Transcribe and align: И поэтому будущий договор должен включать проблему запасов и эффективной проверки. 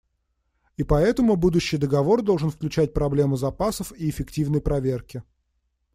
И 0.77 0.83
поэтому 0.83 1.35
будущий 1.35 1.77
договор 1.77 2.23
должен 2.23 2.49
включать 2.49 2.91
проблему 2.91 3.37
запасов 3.37 3.91
и 3.95 4.09
эффективной 4.09 4.59
проверки. 4.59 5.21